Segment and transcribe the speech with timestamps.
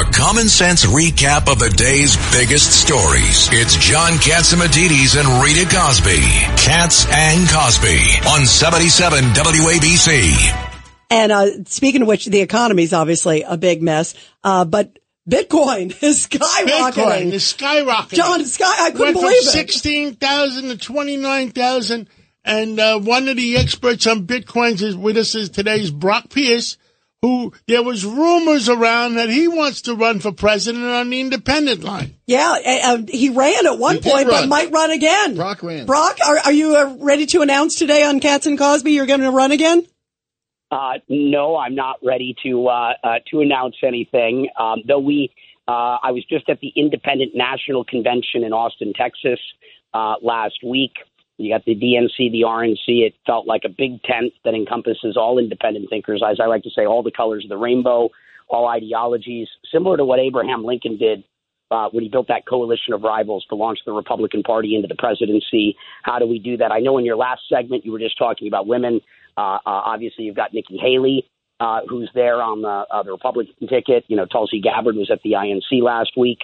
[0.00, 3.50] A common sense recap of the day's biggest stories.
[3.52, 6.22] It's John Catsimatidis and Rita Cosby.
[6.56, 10.70] Cats and Cosby on 77 WABC.
[11.10, 14.14] And uh, speaking of which, the economy is obviously a big mess.
[14.42, 16.92] Uh, but Bitcoin is skyrocketing.
[16.92, 18.14] Bitcoin is skyrocketing.
[18.14, 19.70] John, sky, I couldn't Went believe from it.
[19.70, 22.08] 16,000 to 29,000.
[22.42, 26.78] And uh, one of the experts on Bitcoins is with us is today's Brock Pierce,
[27.22, 31.84] who there was rumors around that he wants to run for president on the independent
[31.84, 32.16] line.
[32.26, 35.34] Yeah, uh, he ran at one He point, but might run again.
[35.34, 35.86] Brock ran.
[35.86, 39.20] Brock, are, are you uh, ready to announce today on Cats and Cosby you're going
[39.20, 39.86] to run again?
[40.70, 44.48] Uh, no, I'm not ready to uh, uh, to announce anything.
[44.58, 45.32] Um, though we,
[45.66, 49.40] uh, I was just at the Independent National Convention in Austin, Texas,
[49.92, 50.92] uh, last week.
[51.40, 53.06] You got the DNC, the RNC.
[53.06, 56.70] It felt like a big tent that encompasses all independent thinkers, as I like to
[56.70, 58.10] say, all the colors of the rainbow,
[58.48, 61.24] all ideologies, similar to what Abraham Lincoln did
[61.70, 64.96] uh, when he built that coalition of rivals to launch the Republican Party into the
[64.96, 65.76] presidency.
[66.02, 66.72] How do we do that?
[66.72, 69.00] I know in your last segment you were just talking about women.
[69.36, 71.26] Uh, uh, obviously, you've got Nikki Haley,
[71.60, 74.04] uh, who's there on the, uh, the Republican ticket.
[74.08, 76.40] You know, Tulsi Gabbard was at the INC last week,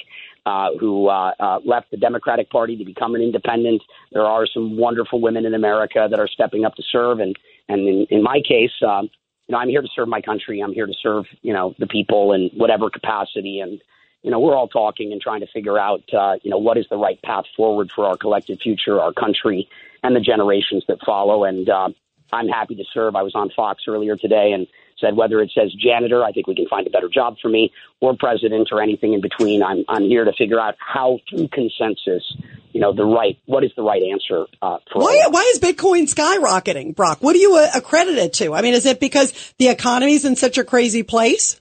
[0.47, 3.83] uh, who uh, uh, left the Democratic Party to become an independent.
[4.13, 7.37] There are some wonderful women in America that are stepping up to serve, and
[7.69, 9.11] and in, in my case, um,
[9.49, 10.61] you know, I'm here to serve my country.
[10.61, 13.81] I'm here to serve, you know, the people in whatever capacity, and
[14.23, 16.87] you know, we're all talking and trying to figure out, uh, you know, what is
[16.91, 19.69] the right path forward for our collective future, our country,
[20.03, 21.45] and the generations that follow.
[21.45, 21.91] And uh,
[22.33, 23.15] I'm happy to serve.
[23.15, 24.67] I was on Fox earlier today and
[25.01, 27.73] said whether it says janitor, I think we can find a better job for me,
[28.01, 29.63] or president, or anything in between.
[29.63, 32.25] I'm I'm here to figure out how, through consensus,
[32.73, 35.33] you know, the right what is the right answer uh, for Why, all.
[35.33, 37.19] why is Bitcoin skyrocketing, Brock?
[37.21, 38.55] What do you uh, accredit it to?
[38.55, 41.61] I mean, is it because the economy's in such a crazy place?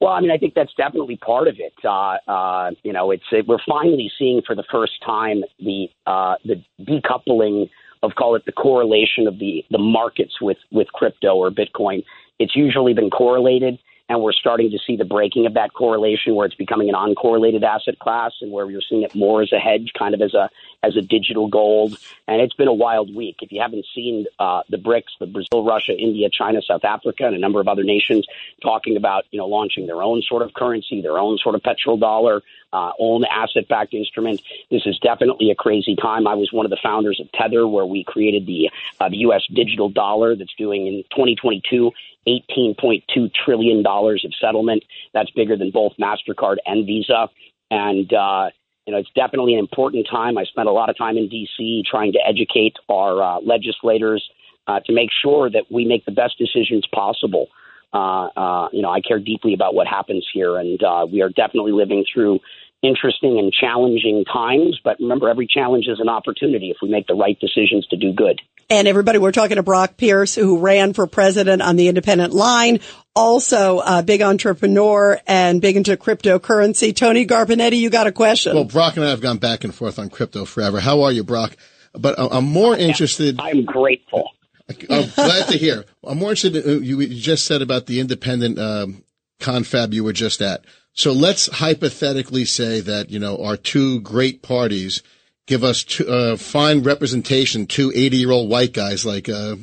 [0.00, 1.72] Well, I mean, I think that's definitely part of it.
[1.82, 6.34] Uh, uh, you know, it's it, we're finally seeing for the first time the uh,
[6.44, 7.70] the decoupling
[8.06, 12.04] of call it the correlation of the the markets with with crypto or Bitcoin.
[12.38, 13.78] It's usually been correlated,
[14.08, 17.62] and we're starting to see the breaking of that correlation, where it's becoming an uncorrelated
[17.62, 20.48] asset class, and where you're seeing it more as a hedge, kind of as a
[20.82, 21.98] as a digital gold.
[22.28, 23.36] And it's been a wild week.
[23.40, 27.34] If you haven't seen uh, the BRICS, the Brazil, Russia, India, China, South Africa, and
[27.34, 28.26] a number of other nations
[28.62, 32.42] talking about you know launching their own sort of currency, their own sort of petrodollar,
[32.72, 34.40] uh, own asset-backed instrument.
[34.70, 36.28] This is definitely a crazy time.
[36.28, 39.42] I was one of the founders of Tether, where we created the uh, the U.S.
[39.52, 41.90] digital dollar that's doing in 2022
[42.26, 44.84] $18.2 trillion of settlement.
[45.14, 47.28] That's bigger than both MasterCard and Visa.
[47.70, 48.50] And, uh,
[48.86, 50.38] you know, it's definitely an important time.
[50.38, 51.82] I spent a lot of time in D.C.
[51.90, 54.22] trying to educate our uh, legislators
[54.66, 57.48] uh, to make sure that we make the best decisions possible.
[57.92, 61.30] Uh, uh, you know, I care deeply about what happens here, and uh, we are
[61.30, 62.40] definitely living through
[62.82, 64.80] interesting and challenging times.
[64.82, 68.12] But remember, every challenge is an opportunity if we make the right decisions to do
[68.12, 68.40] good.
[68.68, 72.80] And everybody, we're talking to Brock Pierce, who ran for president on the independent line.
[73.14, 76.94] Also a big entrepreneur and big into cryptocurrency.
[76.94, 78.54] Tony Garbinetti, you got a question.
[78.54, 80.80] Well, Brock and I have gone back and forth on crypto forever.
[80.80, 81.56] How are you, Brock?
[81.94, 83.36] But I- I'm more interested.
[83.40, 84.30] I'm grateful.
[84.68, 85.84] I'm glad to hear.
[86.04, 89.04] I'm more interested in you you just said about the independent um,
[89.38, 90.64] confab you were just at.
[90.96, 95.02] So let's hypothetically say that you know our two great parties
[95.46, 99.06] give us two, uh, fine representation, two 80 year old white guys.
[99.06, 99.56] Like, uh,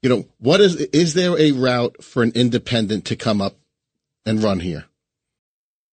[0.00, 3.56] you know, what is is there a route for an independent to come up
[4.24, 4.84] and run here?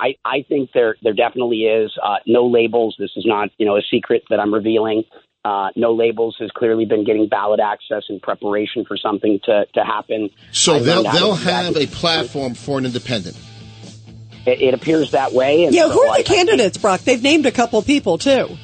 [0.00, 2.96] I, I think there there definitely is uh, no labels.
[2.98, 5.04] This is not you know a secret that I'm revealing.
[5.44, 9.84] Uh, no labels has clearly been getting ballot access in preparation for something to, to
[9.84, 10.28] happen.
[10.50, 13.36] So I they'll learned how to they'll have a platform for an independent.
[14.44, 15.64] It, it appears that way.
[15.64, 17.02] And yeah, so who are I- the candidates, Brock?
[17.02, 18.56] They've named a couple people too.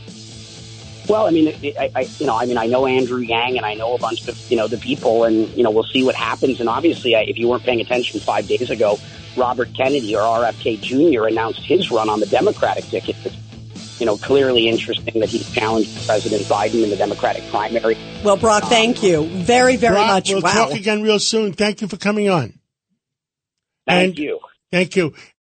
[1.08, 3.66] Well, I mean, it- I, I, you know, I mean, I know Andrew Yang, and
[3.66, 6.14] I know a bunch of you know the people, and you know, we'll see what
[6.14, 6.58] happens.
[6.58, 8.98] And obviously, I, if you weren't paying attention five days ago,
[9.36, 11.26] Robert Kennedy or RFK Jr.
[11.26, 13.16] announced his run on the Democratic ticket.
[13.24, 17.96] It's, you know, clearly interesting that he's challenged President Biden in the Democratic primary.
[18.24, 20.30] Well, Brock, thank you very, very Brock, much.
[20.30, 20.52] We'll wow.
[20.52, 21.52] talk again real soon.
[21.52, 22.58] Thank you for coming on.
[23.86, 24.40] Thank And- you.
[24.70, 25.12] Thank you.